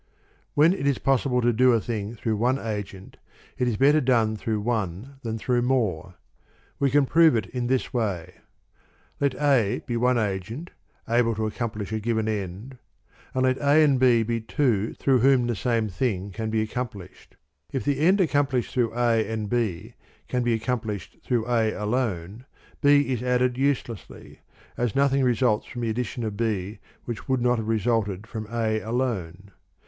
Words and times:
I. 0.01 0.25
When 0.55 0.73
it 0.73 0.87
is 0.87 0.97
possible 0.97 1.41
to 1.43 1.53
do 1.53 1.73
a 1.73 1.79
thing 1.79 2.15
through 2.15 2.35
one 2.35 2.57
agent, 2.57 3.17
it 3.59 3.67
is 3.67 3.77
better 3.77 4.01
done 4.01 4.35
through 4.35 4.59
one 4.61 5.17
than 5.21 5.37
through 5.37 5.61
more,' 5.61 6.15
We 6.79 6.89
prove 6.89 7.35
it 7.35 7.45
in 7.45 7.67
this 7.67 7.93
way: 7.93 8.33
Let 9.19 9.35
A 9.35 9.83
be 9.85 9.97
one 9.97 10.17
agent 10.17 10.71
able 11.07 11.35
to 11.35 11.45
accomplish 11.45 11.91
a 11.93 11.99
given 11.99 12.27
end, 12.27 12.79
and 13.35 13.43
let 13.43 13.59
A 13.59 13.83
and 13.83 13.99
B 13.99 14.23
be 14.23 14.41
two 14.41 14.95
through 14.95 15.19
whom 15.19 15.45
the 15.45 15.55
same 15.55 15.87
thing 15.87 16.31
can 16.31 16.49
be 16.49 16.63
accomplished. 16.63 17.35
If 17.71 17.83
the 17.83 17.99
end 17.99 18.17
accom 18.17 18.49
plished 18.49 18.71
through 18.71 18.95
A 18.97 19.23
and 19.31 19.51
B 19.51 19.93
can 20.27 20.41
be 20.41 20.55
accomplished 20.55 21.17
through 21.23 21.45
A 21.47 21.73
alone, 21.73 22.45
B 22.81 23.01
is 23.13 23.21
added 23.21 23.55
uselessly, 23.55 24.39
as 24.77 24.95
no 24.95 25.07
thing 25.07 25.23
results 25.23 25.67
from 25.67 25.83
the 25.83 25.91
addition 25.91 26.23
of 26.23 26.35
B 26.35 26.79
which 27.05 27.29
would 27.29 27.39
not 27.43 27.59
have 27.59 27.67
resulted 27.67 28.25
from 28.25 28.47
A 28.51 28.79
alone. 28.79 29.51